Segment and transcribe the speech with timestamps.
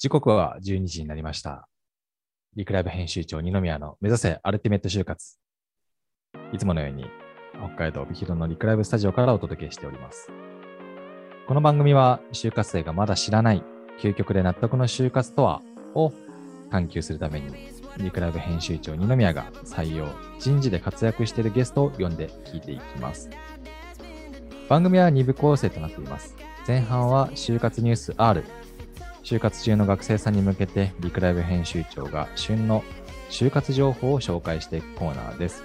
[0.00, 1.68] 時刻は12時になりました。
[2.54, 5.38] リクライブ編集長二宮の目指せアルティメット就活。
[6.52, 7.06] いつものように
[7.56, 10.30] 北海道帯広のリクライブスタジオからお届けしております。
[11.48, 13.64] この番組は就活生がまだ知らない
[14.00, 15.62] 究極で納得の就活とは
[15.96, 16.12] を
[16.70, 17.52] 探求するために
[17.96, 20.06] リクライブ編集長二宮が採用、
[20.38, 23.28] 人事で活躍しているゲストを呼んで聞いていきます。
[24.68, 26.36] 番組は2部構成となっています。
[26.68, 28.44] 前半は就活ニュース R。
[29.28, 32.82] 就活中の学生さんに向けてリクライブ編集長が旬の
[33.28, 35.62] 就活情報を紹介していくコーナーです。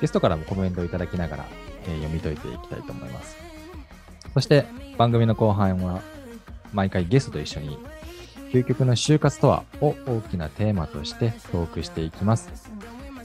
[0.00, 1.46] ゲストからもコメントをいただきながら、
[1.86, 3.36] えー読み解いていきたいと思います。
[4.32, 4.64] そして
[4.96, 6.00] 番組の後半は
[6.72, 7.78] 毎回ゲストと一緒に
[8.50, 12.70] 究極の就活とはを大きなテーマとしてトークしていきます。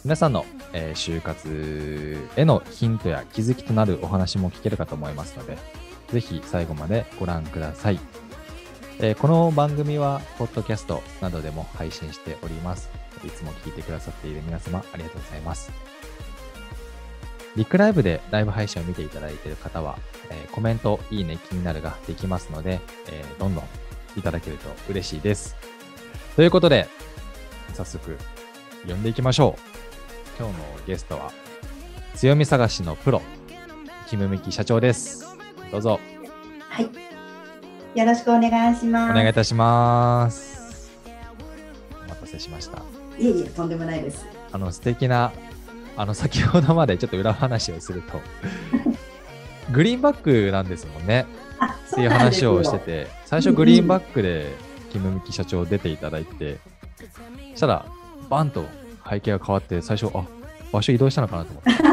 [0.03, 5.57] 皆さんの、えー就活へのヒントや気づきとなるお話も聞けるかと思いますので、
[6.09, 7.99] ぜひ最後までご覧ください。
[9.03, 12.89] えーこの番組は、ポッドキャストなどでも配信しております。
[13.25, 15.71] いつも聞いてくださっている皆様、ありがとうございます。
[17.55, 19.97] リクライブでライブ配信を見ていただいている方は、
[20.29, 23.63] えーコメント、いいね、気になるができますので、えーどんどん
[24.17, 25.55] いただけると嬉しいです。
[26.35, 26.87] ということで、
[27.73, 28.17] 早速、
[28.87, 29.61] 呼んでいきましょう。
[30.39, 31.31] 今日のゲストは、
[32.13, 33.23] 強み探しのプロ、
[34.07, 35.25] キムミキ社長です。
[35.71, 35.99] どうぞ、
[36.69, 37.10] はい。
[37.95, 39.13] よろしくお願いしおます。
[39.13, 40.89] 願いいたします。
[42.05, 42.77] お待たせしました。
[43.19, 44.25] いえいえ、とんでもないです。
[44.51, 45.31] あの、素敵な、
[45.97, 48.21] あの、先ほどまでちょっと裏話をすると、
[49.73, 51.25] グリーンバックなんですもんね。
[51.59, 54.53] あ、っていう話をしてて、最初グリーンバックで
[54.91, 56.59] キムミキ社長出ていただいて、
[57.51, 57.85] そしたら、
[58.29, 58.65] バンと
[59.09, 60.23] 背景が変わって、最初、あ、
[60.71, 61.71] 場所移動したのかなと思って。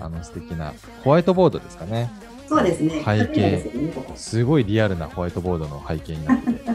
[0.00, 0.72] あの素敵な
[1.04, 2.10] ホワイトボードですかね。
[2.52, 3.02] そうですね。
[3.02, 3.70] 背景
[4.14, 6.74] すごいリアルなホワイトボードの背景になってて、 っ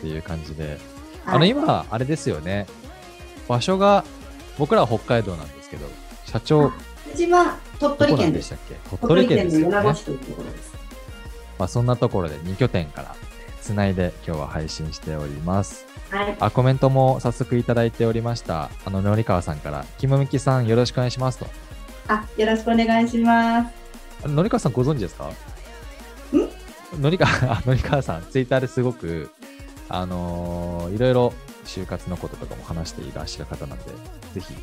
[0.00, 0.78] ていう感じで。
[1.24, 2.66] あの、はい今、あれですよね。
[3.48, 4.04] 場所が、
[4.58, 5.86] 僕らは北海道なんですけど、
[6.26, 6.72] 社長、う
[7.16, 8.74] ちは鳥取県でしたっけ？
[8.96, 9.98] 鳥取鳥取県ですよね県の米子。
[10.00, 10.72] 市というところです。
[11.58, 13.14] まあ、そんなところで2拠点から
[13.60, 15.86] つないで今日は配信しております。
[16.10, 16.36] はい。
[16.40, 18.70] あ、コメントも早速いただいておりました。
[18.84, 21.46] あの、のりかわさんから、キムミキさんよろしくお願いしますと。
[22.08, 23.81] あ、よろしくお願いします。
[24.24, 25.30] あのりかわさんご存知ですか？
[26.98, 29.30] のりか、 あのりかわさん、ツイッターですごく、
[29.88, 31.32] あのーいろいろ
[31.64, 33.84] 就活のこととかも話していらっしゃる方なんで、
[34.34, 34.54] ぜひ、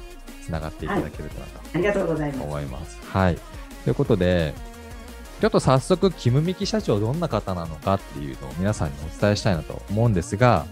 [0.46, 2.44] つながっていただけるとなとありがとうございます。
[2.44, 2.98] 思います。
[3.12, 3.36] はい。
[3.84, 4.54] ということで、
[5.42, 10.66] ちょっと早速、キムミキ社長どんな方なのかっていうのを皆さんにお伝えしたいなと思うんですが、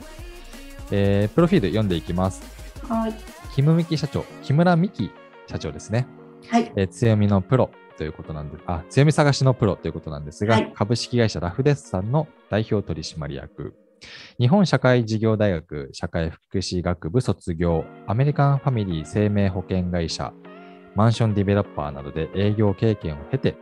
[0.91, 2.41] えープロフィール読んでいきます。
[2.87, 3.13] はい。
[3.55, 5.11] キムミキ社長、木村美希
[5.49, 6.05] 社長ですね。
[6.49, 6.71] はい。
[6.75, 13.73] えー強みのプロということなんで、あ、強み探しのプロということなんですが、はい株式会社ラフデスさんの代表取締役、
[14.39, 20.33] 日本社会事業大学社会福祉学部卒業、アメリカンファミリー生命保険会社、
[20.95, 23.55] マンションディベロッパーなどで営業経験を経て、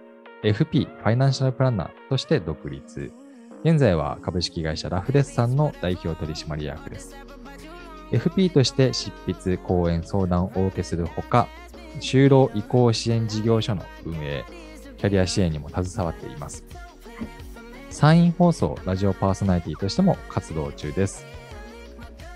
[0.44, 3.12] FP、ファイナンシャルプランナーとして独立。
[3.64, 7.16] 現在は株式会社ラフデスさんの代表取締役です。
[8.12, 11.48] FP として執筆、講演、相談をお受けするほか、
[12.00, 14.46] 就労移行支援事業所の運営、
[14.98, 16.64] キャリア支援にも携わっています。
[17.90, 21.26] 山陰放送ラジオパーソナリティとしても活動中です。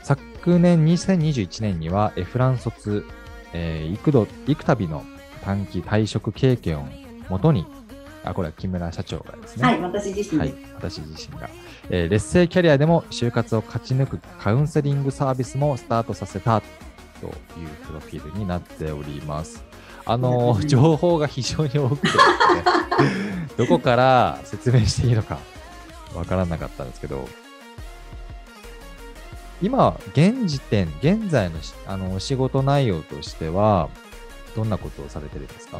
[0.03, 3.05] 昨年2021年には、えフラン卒、
[3.53, 5.03] えー幾度、幾度の
[5.43, 6.87] 短期退職経験を
[7.29, 7.65] もとに、
[8.23, 9.65] あ、これは木村社長がですね。
[9.65, 9.81] はい。
[9.81, 11.49] 私自身はい私自身が、
[11.89, 16.61] えー劣勢キャリアでも就活を勝ち抜くカウンセリングサービスもスタートさせた
[17.21, 19.63] というプロフィールになっております。
[20.05, 22.23] あの情報が非常に多くてですね、
[23.57, 25.37] どこから説明していいのか
[26.15, 27.27] わからなかったんですけど、
[29.61, 33.89] 今、現時点、現在のしあのお仕事内容としては、
[34.55, 35.79] どんなことをされてるんですか？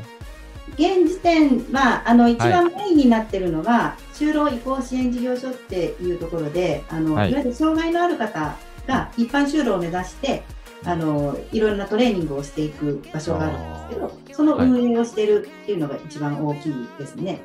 [0.78, 7.32] 現時点は、あの、一はい番メインになってるのが、就労移行支援事業所っていうところで、あの、はい。
[7.32, 10.44] いわゆる障害のある方が一般就労を目指して、
[10.86, 17.42] あの、いろんなトレーニングをしていく場所があるんですけど、その運営をしてるっていうのが一番大きいですね。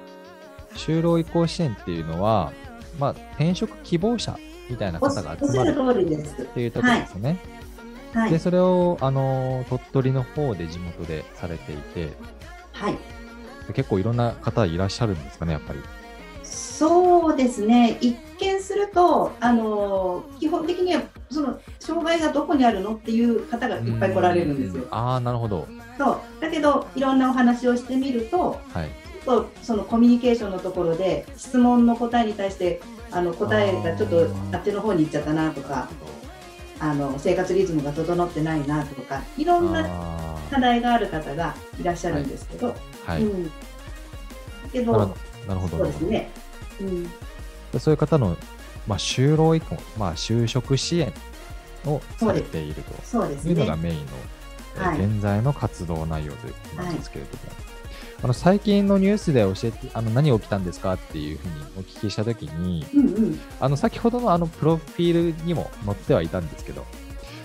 [0.75, 2.53] 就労移行支援っていうのは、
[2.99, 4.37] まあ、転職希望者
[4.71, 5.71] みたいな方が集まる。
[5.71, 5.75] っ
[6.47, 7.29] ていうところですよね。
[7.29, 8.39] はいで、。
[8.39, 12.13] それを、あの、鳥取の方で地元でされていて、
[12.73, 12.97] はい。
[13.67, 15.81] で結構いろんな方いらっしゃるんですかね、やっぱり。
[16.43, 17.99] そうですね。
[18.01, 24.85] 一見すると、あの、基本的には、その、障害がどこにあるのっていう方がいっぱい来られるんですよ。
[24.91, 25.67] ああ、なるほど。
[25.99, 26.19] そう。
[26.41, 28.91] だけど、いろんなお話をしてみると、はい。
[29.25, 35.89] ちょっとそのコミュニケーションのところで質問の答えに対してあの答えがちょっとあっちの方に行っちゃったなとか
[36.79, 42.75] あの生活リズムが整ってないなとかいろんなあ課題がある方がいらっしゃるんですけど、ー
[43.07, 43.23] はい。
[43.23, 43.51] うん、だ
[44.73, 45.17] けなるほどど
[45.49, 45.79] なるほど。
[45.79, 46.31] そうですね、
[46.81, 47.05] うん、
[47.73, 48.37] でそういう方の、
[48.87, 51.13] まあ、就労以降、まあ、就職支援
[51.87, 52.93] をされていると
[53.49, 53.83] いうのがね。
[53.83, 54.03] メインの、
[54.77, 55.05] えーはい。
[55.05, 57.11] 現在の活動内容ということなんです。
[57.11, 57.39] けれども、
[58.25, 66.87] あの最近のニュースで教えてあの何起きたんですかっていうふうにお聞きしたときにうんうん、あの先ほどのあのプロフィールにも載ってはいたんですけど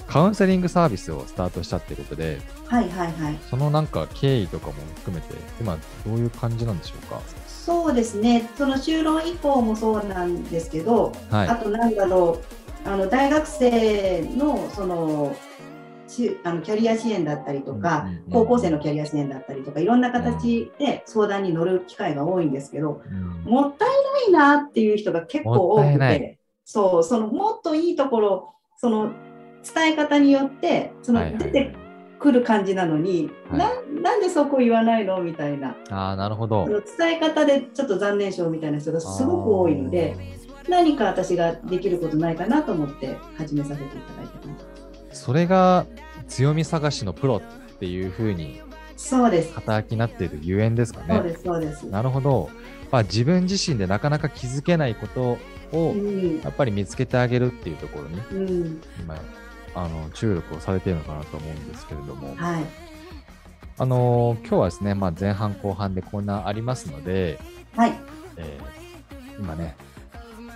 [0.08, 3.38] カウンセリングサービスをスタートしたっていうことではいはいはい。
[3.50, 7.22] そのなんか経緯とかも含めて今どういう感じなんでしょうか？
[7.70, 11.48] そうですね、その就労以降もそうなんですけど、はい。
[11.50, 12.40] あとなんだろ
[12.84, 15.36] う、あの大学生のその
[16.08, 23.52] しあのキャリア支援だったりとか、うんうんうん高校生のキャリア支援だったりとか、いろんな形で相談に乗る機会が多いんですけど、うん。
[23.52, 29.14] もったいないなっていう人が結構多くて、そう、そのもっといいところ、その
[29.64, 31.76] 伝え方によって、その出て
[32.20, 33.72] くる感じなのに、はいな
[34.02, 35.76] なんでそこ言わないのみたいな。
[35.90, 36.66] ああなるほど
[36.98, 40.16] 伝え方でちょっと残念賞みたいな人がすごく多いので、
[40.70, 44.60] 何か私ができることないかなと思って始めさせていただいてま
[45.12, 45.22] す。
[45.24, 45.86] それが
[46.28, 48.62] 強み探しのプロっていうふうに
[48.96, 49.54] そうです。
[49.54, 51.16] 肩書きになっているゆえんですかね。
[51.16, 51.88] そうです、そうです。
[51.88, 52.50] なるほど。
[52.92, 55.38] まあ、自分自身でなかなか気づけないこと
[55.72, 59.16] をうん、やっぱり見つけてあげるっていうところにうん、今
[59.76, 62.66] あの注力をされているのかなと思うんですけれども、はい、
[63.78, 67.40] あの今日はですね、まあ、前半後半でコーナーありますので、
[67.76, 67.94] はい、
[68.38, 68.80] えー
[69.40, 69.76] 今ね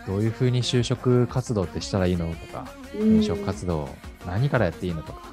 [0.06, 3.20] どういうふうに就職活動ってしたらいいのとかうん。
[3.20, 3.88] 転職活動
[4.26, 5.30] 何からやっていいのとか、ま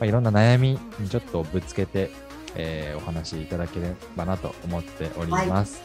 [0.00, 2.10] あ、いろんな悩みにちょっとぶつけて、
[2.54, 5.82] えーお話しいただければなと思っております。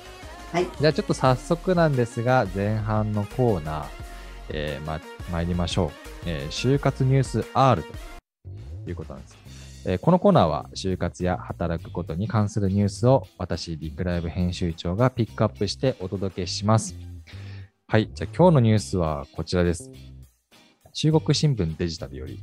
[0.53, 3.85] はい、じゃあちょっと早速なんですが、前半のコーナー、
[4.51, 4.99] えーま、
[5.31, 5.91] 参りましょう、
[6.25, 9.37] えー就活ニュース R ということなんです。
[9.85, 16.95] えーこのコーナーは就活や働くことに関するニュースを私、リクライブ編集長がピックアップしてお届けします。
[17.87, 19.89] はい、じゃあ今日のニュースはこちらです。
[20.93, 22.39] 中国新聞デジタルより、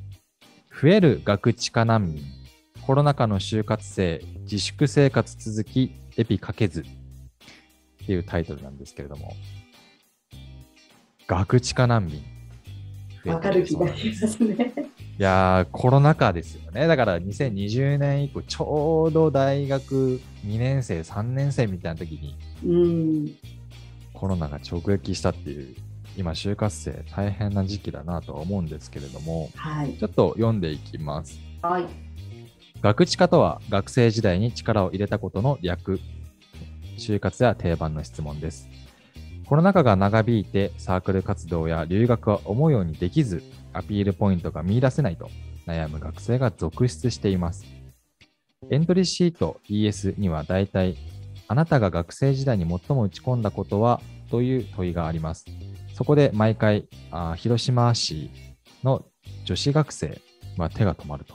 [0.80, 2.22] 増える学地下難民、
[2.86, 6.84] コロナ禍の就活生、自粛生活続き、エピかけずっ
[8.06, 9.34] ていうタイトルなんですけれども、
[11.26, 12.23] 学地下難民。
[13.25, 14.73] 増わかる気がしますね。
[15.19, 16.87] いやー、コロナ禍ですよね。
[16.87, 23.34] だから2020年以降、ちょうど大学2年生、3年生みたいな時にうん、
[24.12, 25.75] コロナが直撃したっていう、
[26.17, 31.40] 今、就活生大変な時期だなとは思うんですけれども、はい、ちょっと読んでいきます。
[31.62, 31.87] はい、
[32.82, 35.99] 学知化とは学生時代に力を入れたことの略。
[36.99, 38.69] 就活や定番の質問です。
[39.46, 45.31] コロナ禍が長引いてサークル活動や留学は思うようにできず、アピールポイントが見出せないと
[45.66, 47.64] 悩む学生が続出しています。
[48.70, 50.96] エントリーシート ES にはだいたい
[51.46, 54.00] あなたが学生時代に最も打ち込んだことは
[54.31, 55.44] という問いがあります。
[55.94, 58.31] そこで毎回、あ広島市
[58.82, 59.04] の
[59.44, 60.20] 女子学生
[60.58, 61.34] は手が止まると。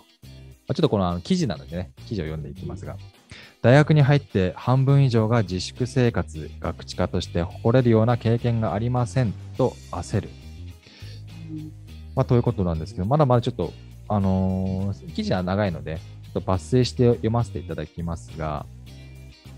[0.68, 2.98] まちょっとこのあの記事なのでね、記事を読んでいきますが、
[3.62, 10.30] 大学に入って半分以上が自粛生活、学知化として誇れるような経験がありませんと焦る。
[12.16, 13.72] まあ、ということなんですけど、まだまだちょっと、
[14.08, 15.98] あのー記事は長いので、
[16.34, 18.66] ちょっと抜粋して読ませていただきますが、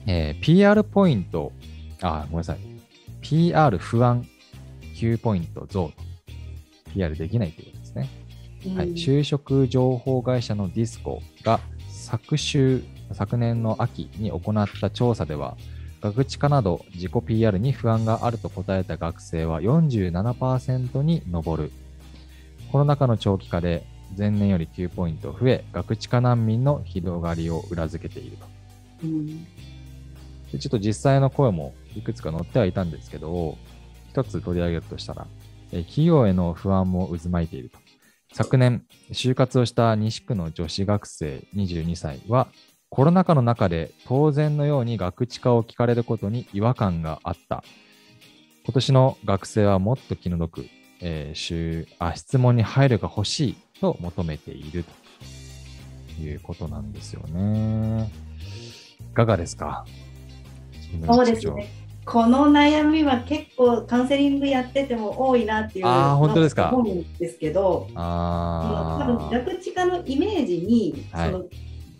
[0.05, 1.53] えー PR ポイント、
[2.01, 2.57] あ、ごめんなさい。
[3.21, 4.27] PR 不安
[4.95, 5.93] 9ポイント増と。
[6.93, 8.09] PR できないということですね。
[8.75, 15.57] はい、うん就職情報会社のディスコが昨週、昨年の秋に行った調査では、
[16.01, 21.71] 学知化など自己 PR に不安があると答えた学生は47%に上る。
[22.71, 23.85] コロナ禍の長期化で
[24.17, 28.45] 前年より9ポイント増え、学知化難民の広がりを裏付けていると。
[29.03, 29.47] うん
[30.53, 33.57] でちょっと実際の声もいくつか載ってはいたんですけど、
[34.09, 35.25] 一つ取り上げるとしたら、
[35.71, 37.79] えー企業への不安も渦巻いていると。
[38.33, 42.47] 昨年、就活をした西区の女子学生22歳は、
[42.95, 47.63] コロナ禍の中で当然のように学知化を聞かれることに違和感があった。
[48.65, 50.67] 今年の学生はもっと気の毒、
[51.01, 54.85] えー就あ質問に配慮が欲しいと求めている
[56.17, 58.11] ということなんですよね。
[59.11, 59.87] いかがですか？
[61.07, 61.71] そうですね。
[62.05, 66.69] この悩みは結構カウンセリングやってても多いなっていうあー本当ですか？
[66.71, 71.45] 思うんですけど、多あ分学知化のイメージに、はいその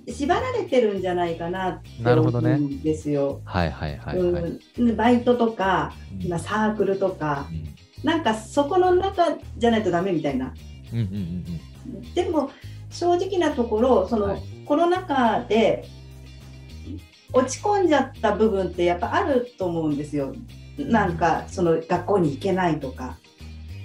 [0.08, 3.42] 縛られてるんじゃないかなってなるほどね思うんですよ。
[3.46, 4.60] はいはいはいはい。
[4.80, 6.30] うん、バイトとか、うん。
[6.30, 7.74] まあ、サークルとかうん。
[8.04, 10.54] なんかそこの中じゃないとダメみたいな。
[10.92, 11.44] うんうんうん
[12.16, 12.50] でも
[12.92, 14.42] 正直なところその、はい。
[14.66, 15.86] コロナ禍で
[17.34, 20.34] 落ち込んじゃった部分ってやっぱあると思うんですよ。
[20.78, 23.18] なんかその学校に行けないとか、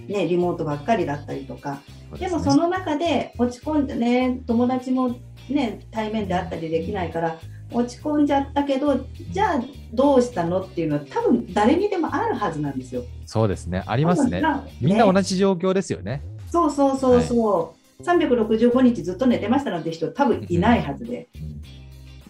[0.07, 1.81] ね、リモートばっかりだったりとか。
[2.13, 2.19] うん。
[2.19, 5.17] でもその中で落ち込んでね友達も
[5.51, 7.39] ね対面であったりできないから
[7.71, 9.63] 落ち込んじゃったけどじゃあ
[9.93, 13.05] どうしたのっていうのは多分誰にでもあるはずなんですよ。
[13.27, 13.83] そうですね。
[13.87, 14.43] ありますね
[14.81, 16.23] みんなね同じ状況ですよね。
[16.51, 21.29] そうそうそうそう、365日ずっと寝てましたなんて人多分いないはずで、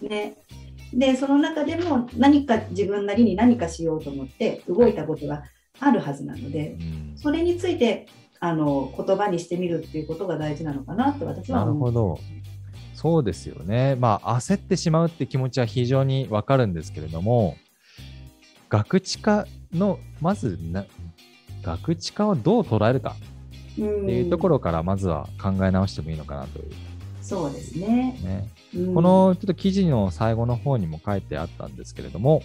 [0.01, 0.35] うんね。
[0.93, 5.43] でその中でも何か自分なりに何かしようと思って動いたことが
[5.79, 8.07] あるはずなのでうんそれについて
[8.39, 11.91] あの言葉にしてみるっていうことが大事なのかなと私はなる思う。
[11.91, 12.19] ほど。
[13.01, 13.95] そうですよね。
[13.95, 17.55] まあ、焦ってしまうって気持ちは非常にわかるんですけれども、
[18.67, 20.85] 学知化の、まずな、
[21.63, 23.15] 学知化をどう捉えるか
[23.77, 26.65] うんっていうところから、まずは考え直してもいいのかなという
[27.21, 28.19] そうですね。
[28.21, 28.49] ね。
[28.75, 32.41] うんこのちょっと記事の最後の方にも書いてあったんですけれども、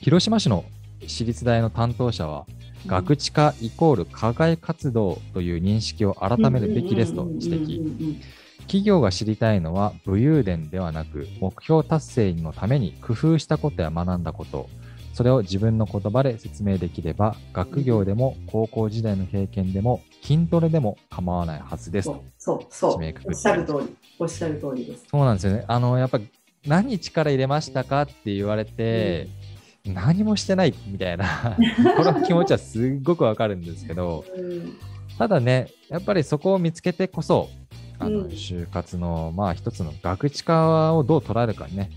[0.00, 0.66] 広島市の
[1.06, 2.44] 私立大の担当者は、
[2.86, 8.41] 学知化イコール課外活動という認識を改めるべきですと指摘。
[8.62, 8.66] 摘。
[8.66, 14.68] 企業が知りたいのは武勇伝ではなく目標達成のために工夫したことや学んだこと。
[15.12, 22.06] それを自分の言葉で説明できれば学業でも高校時代の経験でも筋トレでも構わないはずです。
[22.06, 23.14] そうとそうそう。
[23.26, 25.04] おっしゃる通りおっしゃる通りです。
[25.10, 25.64] そうなんですよね。
[25.68, 26.18] あのやっぱ
[26.66, 29.28] 何力入れましたかって言われて、
[29.84, 31.56] 何もしてないみたいな
[31.96, 34.76] この気持ちはすっごくわかるんですけどうん。
[35.18, 37.50] ただねやっぱりそこを見つけてこそ
[38.02, 38.26] あの、うん。
[38.28, 41.90] 就活のまあ一つの学知化をどう捉えるかにね、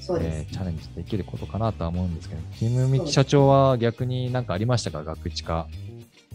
[0.00, 0.38] そうです。
[0.38, 5.66] えーチャレンジできることかなとは思うんですけど、キムミキ社長は逆になんかありましたか、学知化。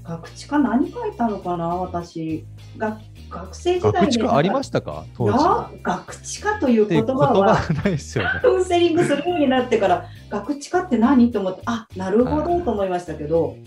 [0.04, 1.68] 学知か何書いたのかな？
[1.68, 2.44] 私。
[2.76, 2.98] 学
[3.30, 5.06] 学生時代学知化ありまししたか？
[5.08, 5.38] い当時。
[5.38, 7.56] や学知かという言言葉は。
[7.56, 8.40] 葉ないですよね。
[8.42, 11.32] カウンセリングするようになってから学知かって何？
[11.32, 12.64] と思ってあなるほどはい。
[12.64, 13.58] と思いましたけど、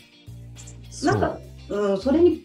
[0.90, 1.14] そう。
[1.14, 1.38] なんか、
[1.68, 2.42] うん、それに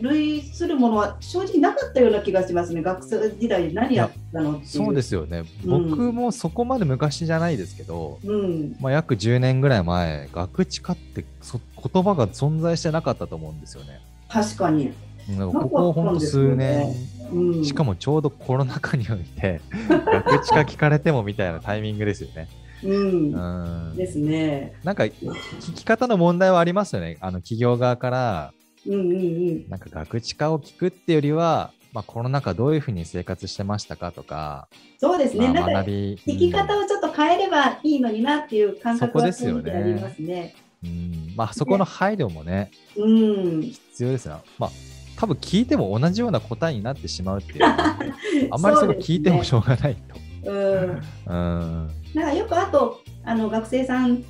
[0.00, 2.82] 類するものは正直なかったような気がしますね。
[2.82, 5.44] 学生時代に何やったのそうですよね。
[5.64, 5.88] うん。
[5.90, 8.76] 僕もそこまで昔じゃないですけど、うん。
[8.80, 11.60] まあ、約10年ぐらい前、学知化ってそ
[11.92, 14.00] 言葉が存在してなかったと思うんですよね。
[14.28, 14.92] 確かに、
[15.28, 16.94] なんかここほんと数年、
[17.32, 22.48] うん、しかもちょうどコロナ禍において、 学知化聞かれてもみたいなタイミングですよね。
[22.84, 23.32] うん。
[23.32, 23.96] うん。
[23.96, 24.74] ですね。
[24.84, 27.18] なんか聞き方の問題はありますよね。
[27.20, 28.52] あの企業側から、
[28.86, 40.54] うんうんうんなんか学知化を聞くっていうよりは、まあ、コロナ禍どういうふうに生活してましたかとか、そうですね、まあ、学び、聞き方をちょっと変えればいいのになっていう感覚はそこですよね正直ありますね。
[40.56, 44.42] うんうんまあ、そこの配慮もね、うん、必要ですよ。
[44.58, 44.70] まあ、
[45.16, 47.64] 多分聞いても同じような答えになってしまうっていう
[48.50, 49.96] あんまりそこ聞いてもしょうがない
[50.42, 50.50] と。
[50.50, 51.90] うん、うん。
[52.14, 54.24] なんかよくあとあの学生さん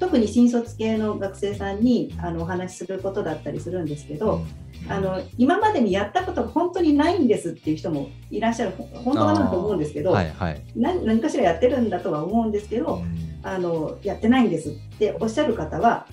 [0.00, 4.44] 特に新卒系の学生さんにあのお話しすることだったりするんですけど、
[4.88, 10.62] あの今までにやったことが本当にないんですっていう人もいらっしゃるほ本当かなと思うんですけど、はいはい。
[10.76, 16.06] 何何かしらやってるんだとは思うんですけど、うんあのやってないんですっておっしゃる方は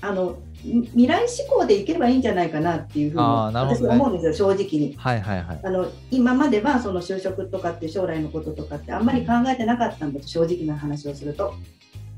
[0.00, 4.94] あのみ未来志向でいけばいいんじゃないかなっていうふうに私は思うんですよ、正直に。
[4.96, 5.60] はいはいはい。
[5.62, 11.54] あの今まではその就職とかって将来のこととかってあんまり考えてなかったんだと正直な話をすると。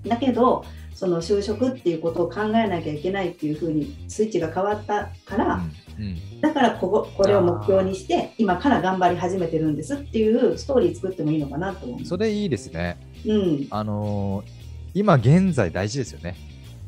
[0.07, 0.65] だけど
[0.95, 12.05] その就職っていうことを考えなきゃいけないっていうふうにスイッチが変わったから、うんうんだからこここれを目標にして今から頑張り始めてるんですっていうストーリー作ってもいいのかなと思う。
[12.05, 12.97] それいいですね。
[13.25, 14.63] うん、あのー
[14.95, 16.37] 今現在大事ですよね。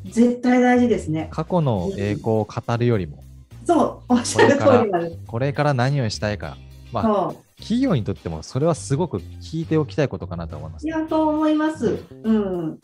[0.05, 1.27] 絶対大事ですね。
[1.31, 3.23] 過去の栄光を語るよりも、
[3.65, 5.17] そう、おっしゃる通りなんです。
[5.25, 6.57] これから何をしたいか。
[6.91, 10.87] まあ、企業にとってもそれはすごく聞いておきたいことかなと思います。
[10.87, 12.03] いやと思います。
[12.23, 12.79] うん。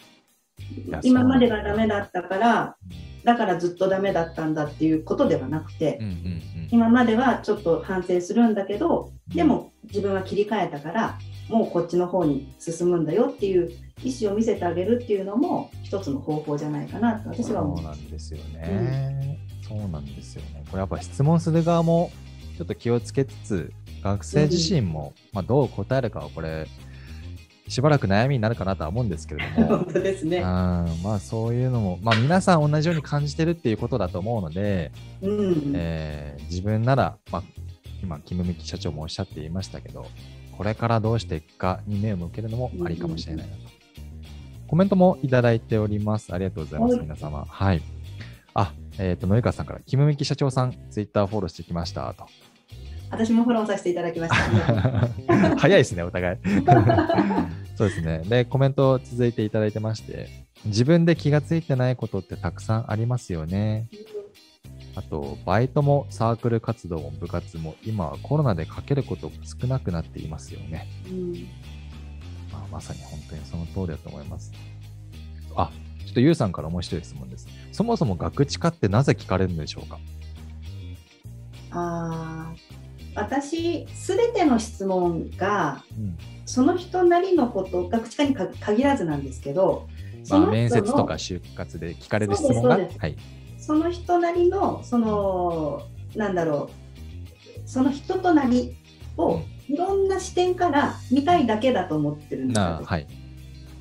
[1.04, 2.76] 今までがダメだったから、
[3.24, 6.68] だからずっとダメだったんだっていうことではなくて、うんうんうん。
[6.72, 13.70] 今まではちょっと反省するんだけど、でも自分は切り替えたから、もうこっちの方に進むんだよっていう
[14.04, 17.90] 意思を見せてあげるっていうのも一つの方法じゃないかなと私は思そうう。
[17.90, 19.38] なんですよね。
[19.68, 20.64] そうなんですよね。
[20.70, 22.12] これやっぱ質問する側も
[22.58, 26.68] ちょっと気をつけつつ、学生自身も、まあ、どう答えるかはこれ、
[27.68, 30.38] しばらく悩みになるかなとは思うんですけれども、 本当ですね。
[30.38, 34.92] うんまあそういうのも、まあ皆さん同じように感じてるっていうことだと思うので、
[35.22, 35.74] うん。
[35.76, 37.44] えー自分なら、まあ
[38.04, 40.06] 今、キムミキ社長もおっしゃっていましたけど、
[40.58, 43.60] これからどうしていくかに目を向けるのもありかもしれないなと。
[44.68, 46.34] コメントもいただいております。
[46.34, 47.46] ありがとうございます、はい皆様。
[47.48, 47.82] はい。
[48.54, 52.26] あ、えっ、と、野川さんから、キムミキ社長さん、ツイッターフォローしてきましたと。
[53.12, 54.34] 私もフォローさせていただきまし
[55.28, 55.56] た。
[55.58, 56.38] 早いですね、お互い。
[57.76, 58.20] そうですね。
[58.28, 60.30] で、コメント続いていただいてまして、
[60.66, 63.88] 自分で気がついてないことってたくさんありますよね。
[64.96, 70.88] あと、バイトもサークル活動も部活も今はコロナでかけることが少なくなっていますよね。
[71.10, 71.32] うん
[72.52, 74.52] まあ、まさに本当にその通りだと思います。
[75.56, 75.72] あ、
[76.06, 77.48] ちょっとゆうさんから面白い質問です。
[77.72, 80.00] そもそも学知化ってなぜ聞かれるんでしょうか？
[81.74, 82.41] あー
[83.16, 86.18] 私、すべての質問が、うん。
[86.46, 89.88] その人なりのこと、学知化にか限らずなんですけど、
[90.24, 93.16] そまあ、の人の面接とか就活で聞かれる質問が、はい。
[93.58, 95.84] その人なりの、その、
[96.16, 96.70] なんだろ
[97.66, 98.76] う、その人となり
[99.18, 102.64] をいろんな視点から見たいだけだと思ってるんですよ。
[102.64, 103.08] なはい。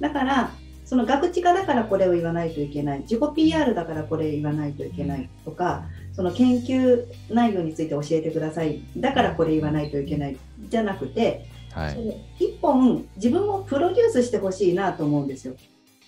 [0.01, 0.51] だから、
[0.85, 5.85] その学知化だからこれを言わないといけない、自己 PR だからこれ言わないといけないとか、
[6.21, 10.37] その研究内容について教えてください、だからこれ言わないといけない
[10.69, 12.45] じゃなくて、はい。
[12.45, 15.55] 一本自分をプロデュースしてほしいなと思うんですよ。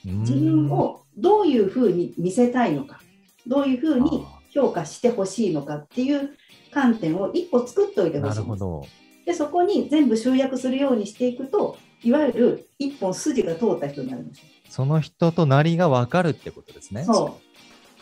[0.05, 3.01] 自分をどういうふうに見せたいのか、
[3.47, 6.37] どういうふうに評価してほしいのかっていう
[6.75, 8.37] 観点を一歩作っておいてほしいんです。
[8.37, 8.87] なるほど。
[9.25, 14.45] で、そこに全部集約するようにしていくと、いわゆる一本筋が通った人になるんですよ。
[14.69, 17.05] その人となりが分かるってことですね。
[17.05, 17.39] そ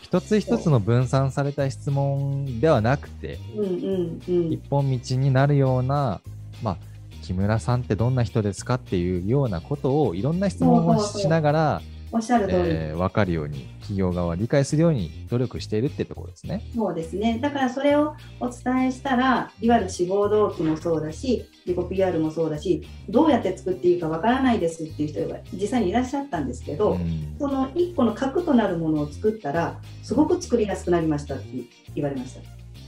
[0.01, 3.61] 一つ一つの分散された質問ではなくて、う。
[3.61, 4.53] うんうんうん。
[4.53, 6.21] 一本道になるような、
[6.61, 6.77] まあ、
[7.21, 11.81] 木村さんってどんな人ですかっていうようなことをいろんな質問をしながら、
[12.11, 12.57] おっしゃる通り。
[12.67, 16.63] えー分かるように企業側は理解するように努力しているってところですね。
[16.75, 17.39] そうですね。
[17.41, 31.45] だからそれをお伝えしたら、いわゆる志望動機もそうだし、自己 PR もそうだし、どうやって作っていいかわからないですっていう人が実際にいらっしゃったんですけど、うんその一個の核となるものを作ったら、すごく作りやすくなりましたって
[31.95, 32.41] 言われました。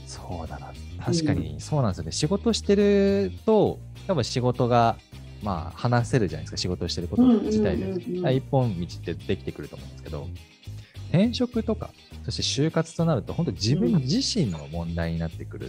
[0.06, 0.72] そうだな。
[1.04, 2.12] 確かにそうなんですよね。
[2.12, 4.96] 仕事してると、多分仕事が、
[5.44, 6.56] まあ、話せるじゃないですか。
[6.56, 8.34] 仕事してること自体で。
[8.34, 10.26] 一本道ってできてくると思うんですけど、
[11.10, 11.90] 転職とか、
[12.24, 15.68] そして就活となると、本当自分自身の問題になってくる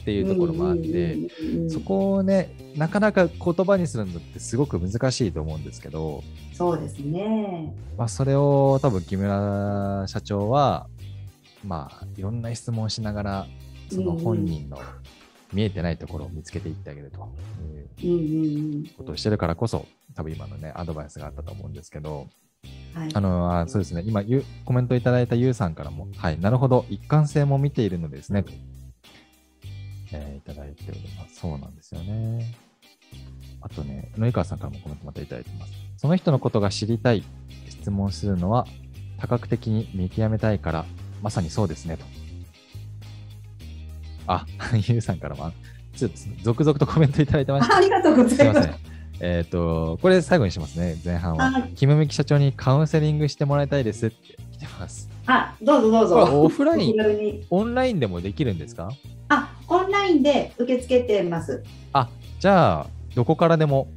[0.00, 1.16] っていうところもあって、
[1.68, 7.72] そこをね、なかなか言葉にするのってすごく難しいと思うんですけど、そうですね。
[7.96, 10.88] まあ、それを多分木村社長は、
[11.64, 13.46] まあ、いろんな質問をしながら、
[13.88, 14.78] その本人の
[15.52, 22.28] 見えてないところを見つけていってあげるということをしてるからこそ、多分今のね、アドバイスがあったと思うんですけど、
[22.94, 23.02] うん。
[23.02, 23.10] はい。
[23.14, 28.52] あのあそうですね、今ゆ、コメントいただいたゆうさんからも、はい、なるほど、一貫性も見ているのですね、と、
[30.12, 31.40] えーいただいております。
[31.40, 32.54] そうなんですよね。
[33.60, 35.72] あとね、野井川さんからもコメントまたいただいてます。
[35.96, 37.22] その人のことが知りたい、
[37.68, 38.66] 質問するのは、
[39.18, 40.84] 多角的に見極めたいから、
[41.22, 42.04] まさにそうですね、と。
[44.26, 44.44] あ、
[44.88, 45.52] ゆうさんからも、
[45.96, 48.80] ちょっと続々とコメントいただいてましたあありがとうごすいませんざいます。。
[49.20, 51.70] えっ、と、これ最後にしますね、前半ははい。
[51.76, 54.16] キムミキ社長にカウンセリングしてもらいたいですって
[54.52, 55.08] 来てます。
[55.26, 56.42] あ、どうぞどうぞ。
[56.42, 56.94] オフライン
[57.50, 58.90] オンラインでもできるんですか？
[59.28, 61.62] あ、オンラインで受け付けてます。
[61.92, 62.08] あ、
[62.40, 63.88] じゃあ、どこからでも。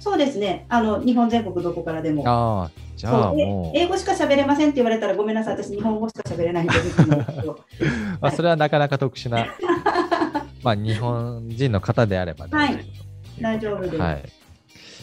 [0.00, 0.64] そうですね。
[0.68, 2.24] あの日本全国どこからでも。
[2.26, 3.32] ああ、じゃあ
[3.74, 5.54] 英語しか喋れませんって言われたらごめんなさい。
[5.56, 6.74] 私日本語しか喋れないんで
[8.20, 9.46] あ、それはなかなか特殊な、
[10.62, 12.78] まあ、日本人の方であればはい
[13.40, 14.22] 大丈夫ですはい。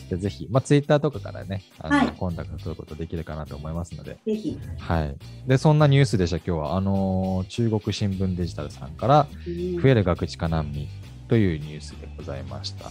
[0.10, 4.58] ぜひ、まあ、ツイッターとかからね、あのはいコンタクト取ることできるかなと思いますので、ぜひ。
[4.78, 5.16] はい。
[5.48, 6.78] で、そんなニュースでした、今日は。
[6.78, 10.88] あのー中国新聞デジタルさんから、うん増える学知化難民
[11.28, 12.86] というニュースでございました。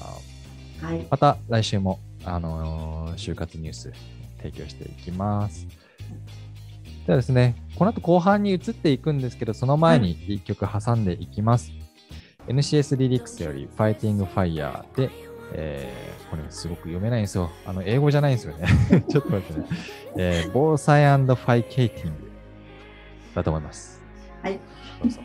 [0.86, 1.06] はい。
[1.08, 3.92] また来週も、あのー就活ニュース
[4.50, 5.66] 提供していきます。
[7.06, 11.70] ではですね、この後後半に移っていくんですけど、その前に1曲挟んでいきます。
[12.48, 15.11] NCS リリックスより Fighting Fire で、
[15.52, 17.50] えーこれすごく読めないんですよ。
[17.64, 18.66] あの、英語じゃないんですよね。
[19.09, 19.66] ちょっと待ってね。
[20.16, 22.32] えー、防災ファイケーティング
[23.32, 24.02] だと思います。
[24.42, 24.59] はい。
[25.00, 25.20] どうぞ。